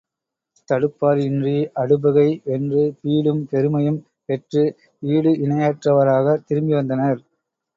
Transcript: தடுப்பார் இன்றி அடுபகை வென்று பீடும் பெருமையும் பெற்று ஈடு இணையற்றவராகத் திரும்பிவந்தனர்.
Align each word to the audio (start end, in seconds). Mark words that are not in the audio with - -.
தடுப்பார் 0.69 1.19
இன்றி 1.25 1.53
அடுபகை 1.75 2.25
வென்று 2.43 2.83
பீடும் 3.01 3.43
பெருமையும் 3.51 3.99
பெற்று 4.25 4.63
ஈடு 5.03 5.33
இணையற்றவராகத் 5.45 6.45
திரும்பிவந்தனர். 6.47 7.21